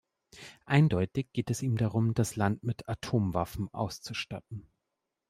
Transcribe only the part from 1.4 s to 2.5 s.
es ihm darum, das